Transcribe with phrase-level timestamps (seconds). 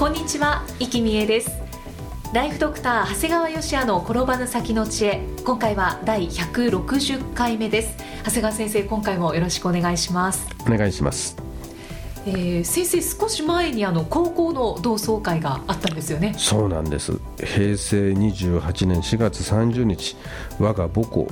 [0.00, 1.50] こんにちは、生きみえです。
[2.32, 5.20] ライフドクター長谷川芳也の転ばぬ先の知恵。
[5.44, 7.98] 今回は第160回目です。
[8.24, 10.48] 長谷川先生今回もよろしくお願いします。
[10.66, 11.36] お願いします。
[12.24, 16.34] えー、先生少し前にあの高校の同窓会があったんですよね。
[16.38, 17.20] そうなんです。
[17.36, 20.16] 平成28年4月30日
[20.58, 21.28] 我が母校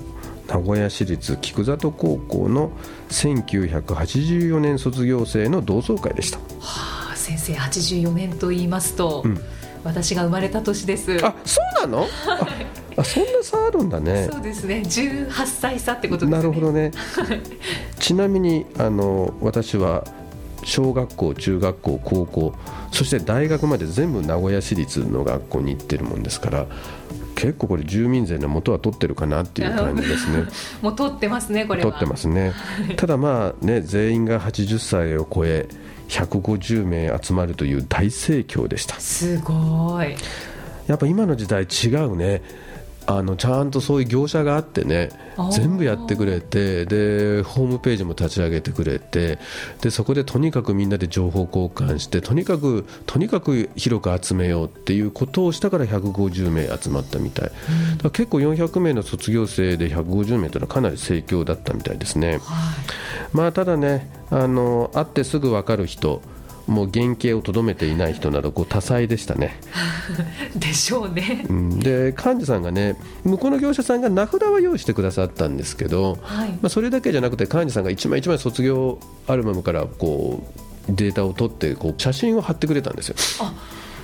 [0.46, 2.70] 名古屋市立菊里高校の
[3.08, 6.38] 1984年卒業生の同窓会でした。
[6.60, 6.97] はあ
[7.28, 9.38] 先生84年と言いますと、うん。
[9.84, 11.24] 私が生まれた年です。
[11.24, 12.02] あそうなの？
[12.26, 12.46] あ
[12.96, 14.28] あそんな差あるんだね。
[14.30, 14.82] そうですね。
[14.84, 16.32] 18歳差ってことね。
[16.32, 16.90] なるほどね。
[17.98, 20.04] ちなみにあの私は
[20.64, 22.54] 小学校中学校高校
[22.92, 26.66] そして大学まで全部名古屋市立の学校に行ってるもんですから
[27.36, 30.44] 結構これ住民税の元は取ってるかなっていう感じですね。
[30.82, 31.92] もう取ってますねこれは。
[31.92, 32.52] 取ってますね。
[32.96, 35.68] ただまあね全員が80歳を超え
[36.08, 38.98] 150名集まるという大盛況でした。
[38.98, 40.14] すごい。
[40.86, 42.42] やっぱ今の時代違うね
[43.10, 45.08] あのちゃんとそういう業者があってね
[45.50, 49.38] 全部やってくれてでホームページも立ち上げてくれて
[49.80, 57.50] でそこでとにかくみんなで情報交換してとにかくとにかく広く集めようっていうことをしたから150名集まったみたい、
[58.02, 62.32] だ結構400名の卒業生で150名というのはかなり盛況だったみたいですね。
[62.32, 62.40] はい。
[63.32, 66.20] まあただねあの会ってすぐ分かる人
[66.68, 69.58] もう原型をとどめていない人などこう多彩でしたね、
[70.54, 71.46] でしょうね。
[71.48, 76.50] うん、で幹事さんがね向こうの業者さんが名札は用意してくださったんですけど、はい。
[76.50, 80.42] まあ、それだけじゃなくて幹事さんが一枚一枚卒業アルバムからこ
[80.88, 83.16] うデータを取ってこう写真を貼ってくれたんですよ。
[83.40, 83.52] あ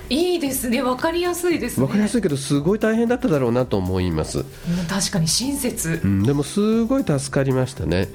[0.09, 0.81] いいですね。
[0.81, 1.85] わかりやすいですね。
[1.85, 4.45] 分かりやすいけどすごい大変だっただろうなと思います、うん
[4.87, 6.01] 確かに親切。
[6.03, 8.07] うん、でもすごい助かりましたね。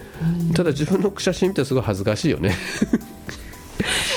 [0.55, 2.55] ただ自分の写真見てすごい恥ずかしいよね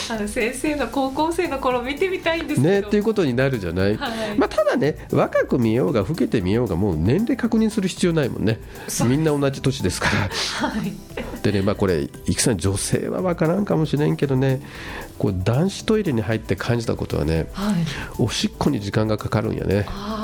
[0.10, 4.38] あの先生の高校生の頃見てみたいんですねっていうことになるじゃない、はい。
[4.38, 8.60] まあ、ただね若く見ようが老けて見ようがもう年齢確認する必要ないもんね。
[9.08, 10.08] みんな同じ年ですか
[10.62, 10.68] ら。
[10.70, 10.94] はい。
[11.42, 14.62] でねまあこれいくさん女性は分からんかもしれんけどね。
[15.18, 17.76] こう男子トイレに入って感じたことはねはい。
[18.20, 19.86] おしっこに時間がかかるんやね。
[19.88, 20.23] ああ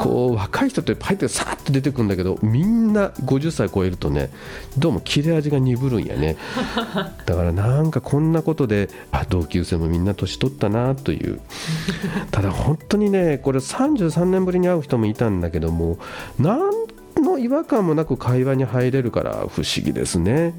[0.00, 4.30] こう若い人って入ってさーっと出てくるんだけどみんな50歳超えるとね
[4.78, 6.36] どうも切れ味が鈍るんやね。
[7.26, 11.40] だからなんかこんなことであ同級生もみんな年取ったなという。
[12.30, 15.98] ただ本当にねこれ33年ぶりに会う人もいたんだけども
[16.38, 16.60] 何
[17.22, 20.54] の違和感もなく会話に入れるから不思議ですね。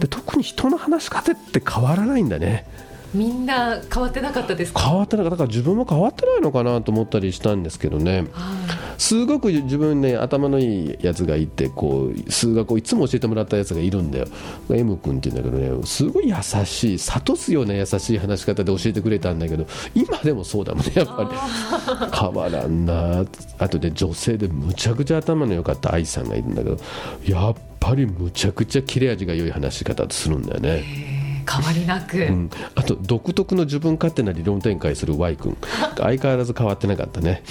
[0.00, 2.66] で特に人の話し方って変わらないんだね。
[3.16, 4.80] みんな変わってなかったですか？
[4.80, 5.36] 変わってなかった。
[5.36, 8.26] だから自分も変わってないのかなと思ったりしたんですけどね。
[8.32, 8.52] は
[8.98, 14.26] すごく自分ね頭のいいやつがいてこう数学をいつも教えてもらったやつがいるんだよ。
[14.70, 16.34] M 君って言うんだけどねすごい優
[16.64, 22.10] しい諭すような優しい話し方で教えてくれたんだけど今でもそうだもんねやっぱり。
[22.18, 23.24] 変わらんな
[23.58, 26.76] あとで女性でむちゃくちゃ頭の良かった愛さんがいるんだけど
[27.24, 31.15] やっぱりむちゃくちゃ切れ味が良い話し方するんだよね。
[31.46, 35.56] い変わりなく、うん、あと独特の自分勝手な理論展開する Y 君。
[35.96, 37.42] 相変わらず変わってなかったね。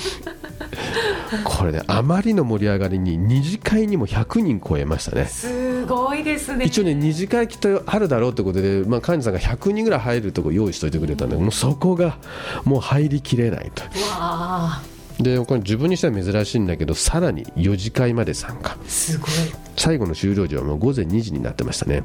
[1.43, 5.25] これねあまりの盛り上がりに二次会にも100人超えましたね。
[5.25, 6.65] すごいですね。
[6.65, 12.17] 一応ね二次会きっとあるだろうってことで、まあ、幹事さんが100人ぐらい入るとこ用意しといてくれたんだけどもうそこが
[12.63, 13.83] もう入りきれないと。
[13.83, 14.81] わあ
[15.19, 18.77] でこれ自分にしては珍しいんだけどさらに4次会まで参加。
[18.85, 19.29] すごい。
[19.77, 22.03] 最後の終了時はもう午前2時になってましたね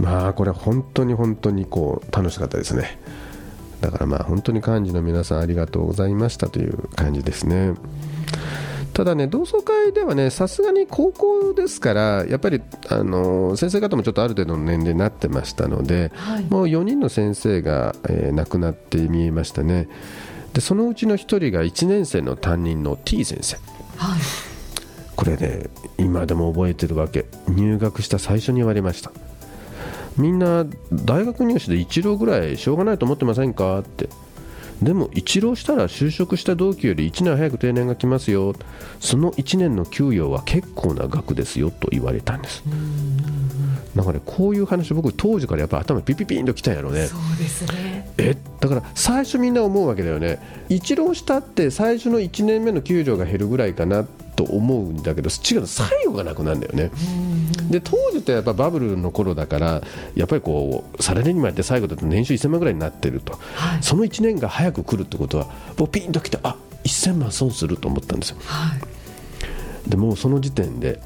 [0.00, 2.98] まあこれ本当に本当にこう楽しかったですね。
[3.80, 7.74] だからまあ本当に幹事の皆さんありがとうございましたという感じですね。
[8.92, 16.44] ただね同窓会ではねさすがに高校ですからやっぱりあの先生方もちょっとある程度の年齢になってましたので、はい。
[16.44, 19.88] もう4人の先生が、えー亡くなって見えましたね。
[20.52, 23.56] でそのうちの1人が1年生の担任の T 先生。
[23.96, 24.20] はい。
[25.16, 25.68] これね
[25.98, 27.26] 今でも覚えてるわけ。
[27.48, 29.12] 入学した最初に言われました
[30.16, 33.78] みんな大学入試で一浪ぐらいしょうがないと思ってませんか？
[33.78, 34.08] って。
[34.82, 38.54] でも一浪したら就職した同期より1年早く定年が来ますよ。
[39.00, 42.62] その1年の給与は結構な額ですよと言われたんです。
[43.94, 47.06] だから、ね、こういう話僕当時からやっぱ頭ピピピンときたんやろね。
[47.06, 48.12] そうですね。
[48.18, 48.36] え？
[48.60, 50.40] だから最初みんな思うわけだよね。
[50.68, 54.04] 一浪したって最初の1年目の給料が減るぐらいかな
[54.36, 56.90] と思うんだけど違う最後がなくなるんだよね
[57.70, 59.82] で当時ってやっぱバブルの頃だから
[60.14, 65.46] やっぱりこうサラリーマンって最後だと年収1000万ぐらいになってると、はい、その1年が早く来るってことは
[65.78, 71.00] もうピンときてあ1000万損すると思ったんですよ、はい、でもその時点で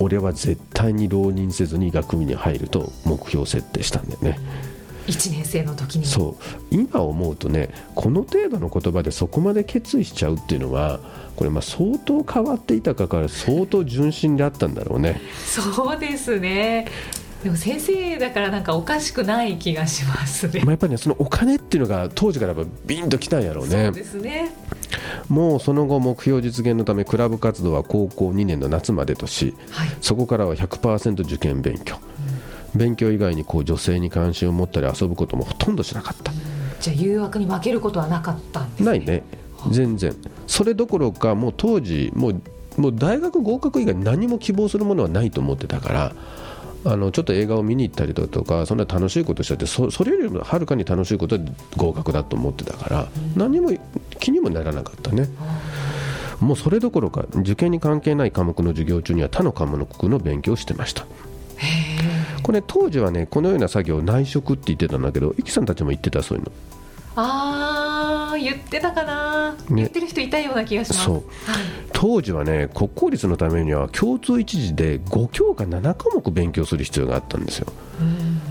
[0.00, 4.38] 俺は絶対に浪人せずに学部に入ると目標設定したんだよね。
[5.06, 6.44] 1年生の時にそう。
[6.70, 11.00] 今思うとねこの程度の言葉でそこまで決意しちゃうっていうのは
[11.36, 15.20] これまあ相当変わっていたかから相当純真であったんだろうね。
[15.46, 16.86] そうですね。
[17.42, 23.86] でも先生だからなんかおかしくない気がしますね、まあ、やっぱりねそのお金っていうのが当時からやっぱビンときたんやろうね。
[23.86, 24.50] そうですね。
[25.28, 32.00] もうその後目標実現のためクラブ活動は高校2年の夏までとし、はい、そこからは100%受験勉強、うん、
[32.74, 36.38] 勉強以外にこう女性に関心を持ったり遊ぶこともほとんどしなかった、うん、
[36.80, 39.22] じゃあ誘惑に負けることはなかったんです、ね、ないね。
[39.70, 40.14] 全然。
[40.46, 42.42] それどころかもう当時もう
[42.76, 46.12] もう大学合格以外何も希望するものはないと思ってたから
[46.84, 51.42] あのちょっと映画を見に行ったりだとかそんな楽しいことしちゃってそそれよりもはるかに楽しいことは
[51.76, 53.70] 合格だと思ってたから何も
[54.18, 55.28] 気にもならなかったね。
[56.40, 61.04] もうそれどころか受験に関係ない科目の授業中には他の科目の勉強をしてました。
[62.42, 66.52] これ当時はねこのような作業を内職って言ってたんだけどイキさんたちも言ってたそういうの。
[67.16, 71.22] あー言ってたかな、ね、言ってる人いたような気がします、はい、
[71.92, 77.66] 当時はね国公立のためには共通一時で5教科7科目勉強する必要があったんですよ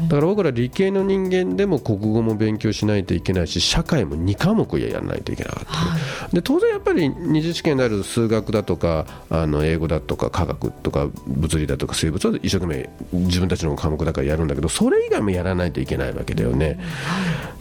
[0.09, 5.97] だから僕ら理系の人間でも国語も勉強しないといけないし社会も2科目やらないといけなかった、は
[6.31, 16.79] い、で当然やっぱり二次試験である数学だとかあの英語だとか科学とか物理だとか生物は一生懸命自分たちの科目だからやるんだけどそれ以外もやらないといけないわけだよね、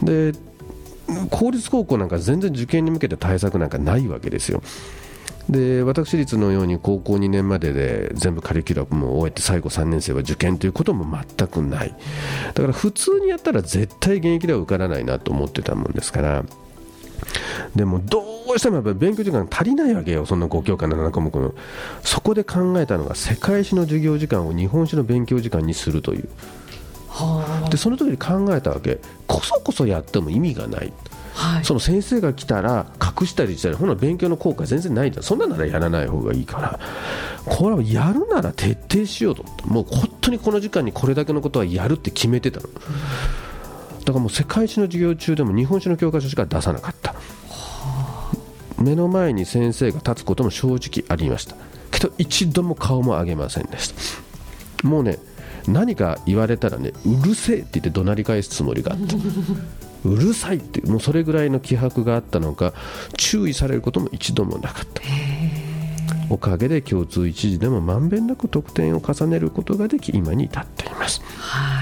[0.03, 0.33] で
[1.31, 4.63] 公立高校なんか全然受験に向けて対策なんかないわけですよ。
[5.49, 11.07] で私立のように高校2年までで全部カリキュラムを終えて最後3年生は受験ということも
[11.39, 11.95] 全くない。
[12.55, 16.45] だから普通にやったら絶対現役では受からないなと思ってたもんですから。
[17.75, 18.23] でもど
[18.55, 21.55] うしてもやっぱり勉強時間足りないわけよそんな5教科7科目の。
[22.03, 26.29] そこで考えたのが世界史の授業時間を日本史の勉強時間にするという。
[27.71, 28.99] でその時に考えたわけ。
[29.27, 30.93] こそこそやっても意味がない、
[31.41, 35.15] はい、その先生が来たら隠したりしたりほな勉強の効果全然ないん。
[35.15, 36.81] だそんなならやらない方がいいから。
[37.45, 47.15] これはやるなら徹底しようともう本当にこの時間にこれだけのことはやるって決めてたの、だからもう世界史の授業中でも日本史の教科書しか出さなかった。
[48.81, 51.55] 目の前に先生が立つことも正直ありました。
[51.93, 53.93] けど一度も顔も上げませんでし
[54.83, 54.89] た。
[54.89, 55.19] もうね
[55.69, 59.17] 何か言われたらねうるせえって言って怒鳴り返すつもりがあった。
[60.05, 62.73] うるさいってもうそれぐらいの気迫があったのか
[63.17, 65.03] 注意されることも一度もなかった。
[66.31, 71.23] おかげで共通一時でもまんべんなく得点を重ねることができ今に至っています。
[71.39, 71.78] はい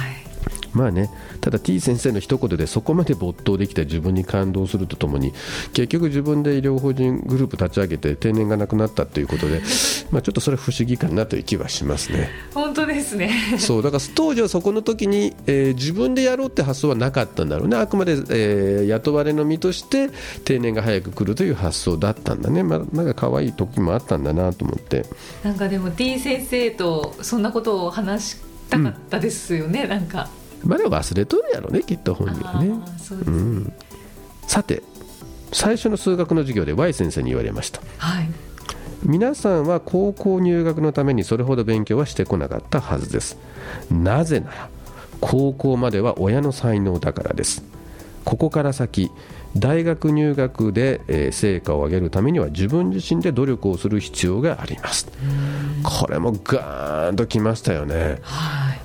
[0.77, 5.33] まあね、ただ T 先生の一言でそこまで没頭できた自分に感動するとともに
[5.73, 9.63] 結局自分で医療法人グループ立ち上げて定年がなくなったということで、
[10.11, 12.29] まあ、ちょっとそれは不思議かなという気はしますね。
[12.53, 20.11] 本当ですねそうだから当時はそこの時に、えー、自分でやろうって発想はなかったんだろうねあくまで、えー、雇われの身として
[20.45, 25.07] 定年が早く来るという発想だったんだね、まあ、なんか可愛い時もあったんだなと思って
[25.43, 28.37] なんかでも T 先生とそんなことを話し
[28.69, 30.29] たかったですよね、うん、なんか。
[30.65, 32.69] まあでも忘れとるやろねきっと本人はね、
[33.27, 33.73] うん、
[34.47, 34.83] さて
[35.53, 38.29] 最初の数学の授業で Y 先生に言われました、はい、
[39.03, 43.39] 皆さんは高校入学のためにそれほど勉強はしてこなかったはずです。
[43.91, 44.69] なぜなら
[45.21, 47.63] 高校までは親の才能だからです。
[48.25, 49.11] ここから先
[49.57, 55.09] 大学入学で、えー、成果を上げるためには自分自身で努力をする必要があります。
[55.83, 58.19] これもガーンときましたよね。
[58.23, 58.81] はい。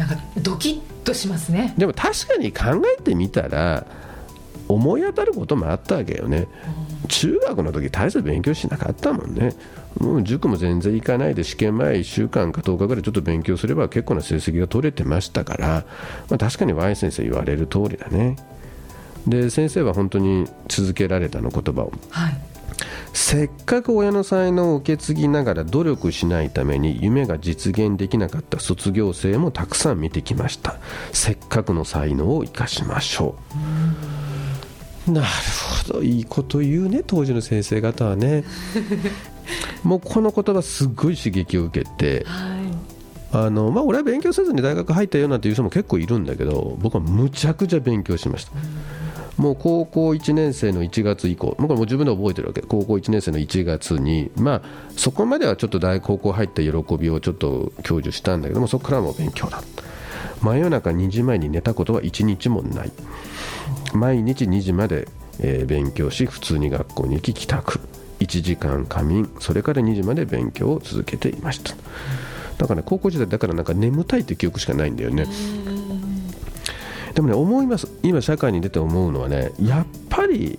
[0.00, 1.74] なんかドキッとしますね。
[1.76, 3.86] でも確かに考えてみたら
[4.68, 6.46] 思い当たることもあったわけよね、
[7.08, 9.54] 中学の時大して勉強しなかったもんね。
[9.98, 15.84] もう塾も全然行かないで試験前1週間か10日ぐらいちょっと勉強すれば結構な成績が取れてましたから、
[16.28, 18.36] まあ、確かに Y 先生言われる通りだね。
[19.26, 21.50] で先生は本当に続けられたの？
[21.50, 22.40] 言葉を、はい、
[23.12, 30.78] せっかく親の才能を受け継ぎながら努力しないために夢が実現できなかった卒業生もたくさん見てきました。
[31.12, 33.36] せっかくの才能を生かしましょ
[35.08, 35.12] う。
[35.12, 35.26] なる
[35.86, 38.44] ほどいいこと言うね当時の先生方はね。
[39.82, 42.60] もうこの言葉すっごい刺激を受けて、はい、
[43.32, 48.52] あのまあ、俺は勉強せずに大学入ったよなんていう人も結構いるんだけど僕はむちゃくちゃ勉強しました。
[49.40, 54.62] もう高校1年生の1月以降、僕はもう自分で覚えてるわけ、高校1年生の1月に、まあ、
[54.94, 59.62] そこまではちょっと大高校入った喜びをちょっと享受したんだけども、そこからも勉強だ、
[60.42, 62.92] 真夜中2時前に寝たことは1日もない、
[63.94, 67.80] 毎日2時まで、えー、勉強し、普通に学校に行き、帰宅、
[68.18, 71.74] 1時間仮眠、それから2時まで勉強を続けていました。
[72.58, 75.26] だから、ね、高校時代だからなんか眠たいって記憶しかないんだよね。
[77.20, 77.86] でもね思います。
[78.02, 80.58] 今社会に出て思うのはねやっぱり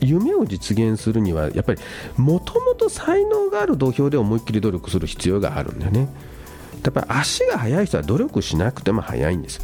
[0.00, 1.80] 夢を実現するにはやっぱり
[2.16, 6.08] もともと才能がある土俵で思いっきり努力する必要があるんだよね。
[6.84, 9.60] やっぱり足が速い人は努力しなくても速いんです。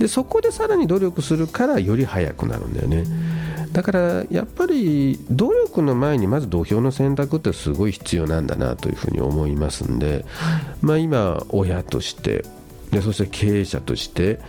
[0.00, 3.04] でそこでさらに努力するからより速くなるんだよね。
[3.72, 10.24] だからやっぱり努力の前にまず土俵の選択ってすごい必要なんだなというふうに思いますんで、
[10.82, 12.44] まあ、今親として
[12.90, 14.40] でそして経営者として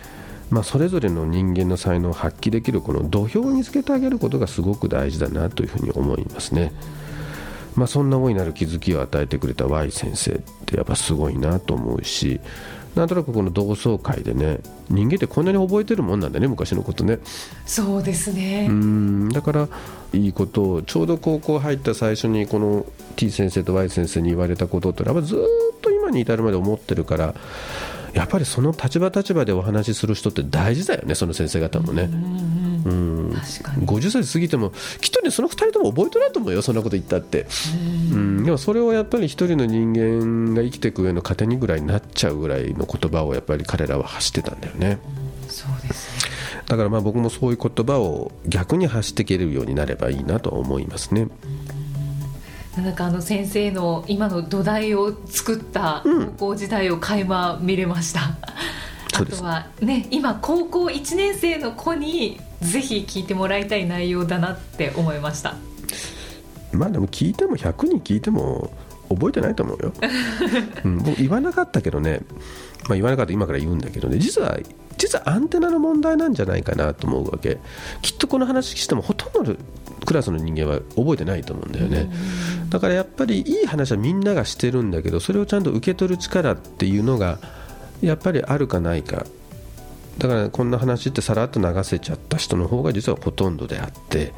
[0.51, 6.73] まあ、それぞれの人間の才能を発揮できるこの土俵を見つけてあげることがすごく大事だなというふうに思いますね。
[7.75, 12.41] まあ、そんな大いなる気づきを与えてくれた Y 先生ってやっぱすごいなと思うし
[12.95, 17.19] なんとなくこの同窓会でね人間ってこんなに覚えてるもんなんだね昔のことね。
[17.65, 18.67] そうですね。
[18.69, 19.29] うん。
[19.29, 19.69] だから
[20.11, 25.39] いいことをちょうど高校入った最初にこの T 先生と Y 先生に言われたことってやっぱずっ
[25.81, 27.33] と今に至るまで思ってるから
[28.13, 32.03] やっぱりその立場立場でお話しする人って大事だよねその先生方もね。
[32.03, 37.45] うん50歳過ぎてもきっとねその2人とも覚えてないと思うよそんなこと言ったって。
[38.11, 38.43] うん。
[38.43, 44.99] でもそれをやっぱり一人の人間が生きていく上の糧にぐらいになっちゃうぐらいの言葉をやっぱり彼らは発してたんだよね。
[45.47, 46.31] そうですね。
[46.67, 51.27] だからまあ僕もそういう言葉を逆に発していけるようになればいいなと思いますね。
[52.77, 56.03] なんかあの先生の今の土台を作った
[56.37, 58.21] 高校時代を垣間見れました、
[59.19, 65.55] うん、あとはね今高校1年生の子にぜひ聞いてもらいたい内容だなって思いました。
[66.71, 68.71] まあでも聞いても100人聞いても
[69.13, 69.93] 覚えてないと思うよ、
[70.85, 72.21] うん、僕言わなかったけどね、
[72.87, 74.17] まあ、言わなかった今から言うんだけどね。
[74.17, 74.57] 実は
[74.97, 77.57] 実はアンテナの問題なんじゃないかなと思うわけ。
[78.01, 79.57] きっとこの話してもほとんどの
[80.05, 82.11] クラスの人間は覚えてないと思うんだよね、
[82.69, 87.37] だからやっぱりいい話はみんながしてるんだけどそれをちゃんと受け取る力っていうのが
[88.01, 89.25] やっぱりあるかないか。
[90.17, 94.33] だからこんな話ってさらっと流せちゃった人の方が実はほとんどであって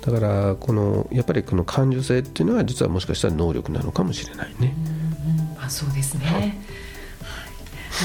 [0.00, 4.74] だからこのやっぱりこの感受性っていうのは実はもしかしたら能力なのかもしれないね。
[5.60, 6.46] あそうですね、はい、あ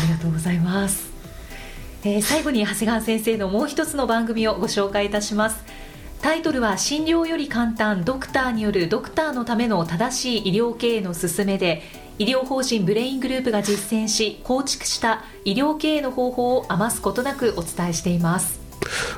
[0.08, 1.12] りがとうございます、
[2.04, 5.64] えー、最後に長谷川先生のもう一つの番組をご紹介いたします。
[6.22, 11.82] タイトルは診療より簡単ドクターによるドクターのための正しい医療経営の勧めで
[12.18, 18.62] 医療法人ブレイングループが実践し構築した医療経営の方法を余すことなくお伝えしています。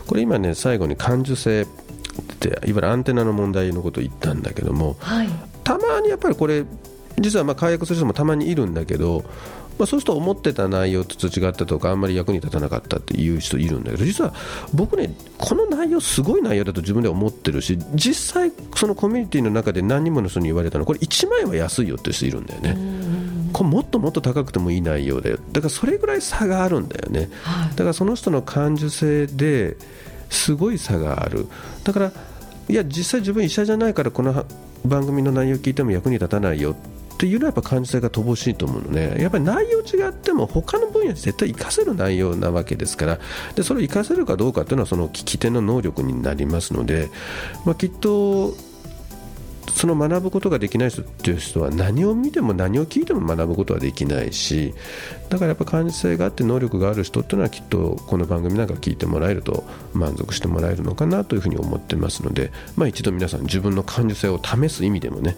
[0.07, 1.67] これ今ね最後に感受性
[2.47, 5.29] っていわゆるアンテナの問題のことを言ったんだけども、はい、
[5.63, 6.65] たまにやっぱりこれ
[7.17, 9.23] 実はまあ解約する人もたまにいるんだけど
[9.77, 14.33] まあ、そうすると思ってた内容と違ったとかあんまり役に立たなかったっていう人いるんだけど実は
[14.73, 22.77] 僕ねこの内容すごい内容だと自分で思ってるし実際そのコミュニティの中で何人もの人に言われたのこれ1万円は安いよって人いるんだよね。
[23.51, 29.77] これもっともっと高くてもいい内容だよだからそれぐらい差があるんだよね、はい、だからその人の感受性で
[30.29, 31.47] すごい差がある。
[31.83, 32.11] だから
[32.67, 34.45] いや実際自分医者じゃないからこの
[34.85, 36.75] 番組の内容聞いても役に立たないよ
[37.15, 39.15] っていうのはやっぱ感受性が乏しいと思うのね。
[39.19, 43.19] やっぱり内容違っても他の分野に絶対活かせる内容なわけですから。
[43.55, 47.09] でそれを活かせるかどうかっていうのはその聞き手の能力になりますので、
[47.63, 48.53] まあ、きっと
[49.71, 54.73] その学ぶことができない人っていう人は何を見ても何を聞いても学ぶことはできないし
[55.29, 65.35] だからやっぱ感受性があって能力がある人っていうのはきっとこの番組なんか聞いてもらえると満足してもらえるのかなというふうに思ってますので、まあ、一度皆さん自分の感受性を試す意味でもね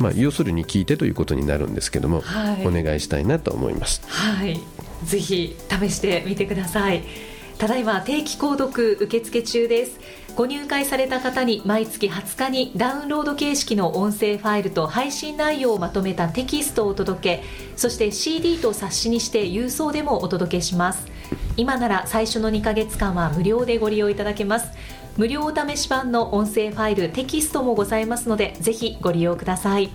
[0.00, 4.02] まあ、要するに聞いてということになるんですけども、はい、お願いしたいなと思います。
[4.06, 4.60] はい
[5.04, 7.02] ぜひ試してみてください。
[7.60, 10.00] ただいま定期購読受付中です。
[10.34, 17.44] ご入会された方に毎月20日にダウンロード形式の音声ファイルと配信内容をまとめたテキストをお届け
[17.76, 21.06] そして CD と冊子にして郵送でもお届けします。
[21.58, 24.70] 今なら最初の2ヶ月間は無料でご利用いただけます。
[25.18, 29.90] 無料お試し版の音声ファイルテキストもございますのでぜひご利用ください。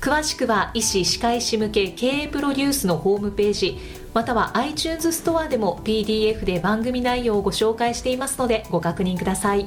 [0.00, 3.78] 詳しくは医師・歯科医師向け経営プロデュースのホームページ
[4.14, 9.66] または iTunes ストアでも PDF で番組内容をご紹介していますのでご確認ください。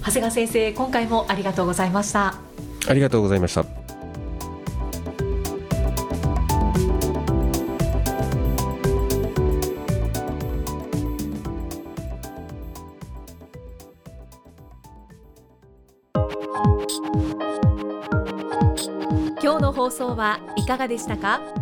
[0.00, 2.34] 長谷川先生今回もありがとうございました。
[2.88, 3.64] ありがとうございました。
[19.42, 21.61] 今日の放送はいかがでしたか？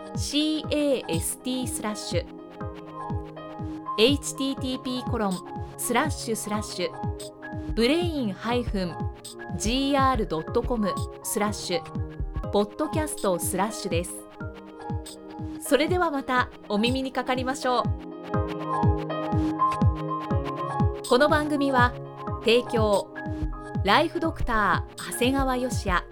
[0.15, 2.25] cast スラッシュ
[3.97, 5.39] http コロン
[5.77, 6.89] スラッシュスラッシュ
[7.73, 11.81] ブレイン -gr.com スラッシュ
[12.51, 14.11] ポッドキャストスラッシュです。
[15.61, 17.83] それではまたお耳にかかりましょう。
[21.07, 21.93] この番組は
[22.41, 23.07] 提供
[23.85, 26.03] ライフドクター長谷川芳也。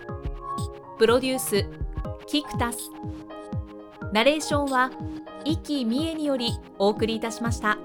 [0.97, 1.65] プロデュース
[2.25, 2.89] キクタス。
[4.11, 4.91] ナレーションは
[5.45, 7.77] 生きみえによりお送りいたしました。